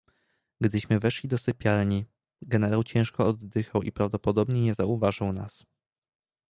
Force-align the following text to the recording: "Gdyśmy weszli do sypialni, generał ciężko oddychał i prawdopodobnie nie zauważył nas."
"Gdyśmy 0.61 0.99
weszli 0.99 1.29
do 1.29 1.37
sypialni, 1.37 2.05
generał 2.41 2.83
ciężko 2.83 3.27
oddychał 3.27 3.81
i 3.83 3.91
prawdopodobnie 3.91 4.61
nie 4.61 4.73
zauważył 4.73 5.33
nas." 5.33 5.65